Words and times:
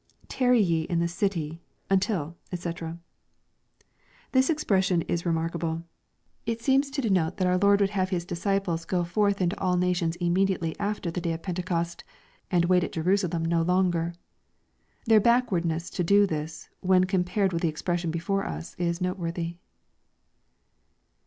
[Tarry 0.27 0.59
ye 0.59 0.81
in 0.85 0.97
the 0.97 1.07
city.., 1.07 1.61
until^ 1.87 2.33
doc] 2.71 2.95
This 4.31 4.49
expression 4.49 5.03
is 5.03 5.27
remark 5.27 5.51
able. 5.55 5.83
It 6.47 6.59
seems 6.59 6.89
to 6.89 7.03
denote 7.03 7.37
that 7.37 7.45
our 7.47 7.59
Lord 7.59 7.81
would 7.81 7.91
have 7.91 8.09
His 8.09 8.25
d''s( 8.25 8.45
iples 8.59 8.61
fi24 8.63 8.79
EXPOSITOBT 8.79 8.83
THOUaflTS. 8.87 8.87
go 8.87 9.03
forth 9.03 9.41
into 9.43 9.59
all 9.59 9.77
nations 9.77 10.15
immediately 10.15 10.75
after 10.79 11.11
the 11.11 11.21
day 11.21 11.33
of 11.33 11.43
Pentecost 11.43 12.03
and 12.49 12.65
wait 12.65 12.83
at 12.83 12.93
Jerusalem 12.93 13.45
no 13.45 13.61
longer. 13.61 14.15
Their 15.05 15.21
backwarchies^ 15.21 15.93
to 15.93 16.03
do 16.03 16.25
this, 16.25 16.67
when 16.79 17.03
compa?ed 17.03 17.53
with 17.53 17.61
the 17.61 17.69
expression 17.69 18.09
before 18.09 18.43
us, 18.43 18.73
is 18.79 19.01
noteworthy. 19.01 19.57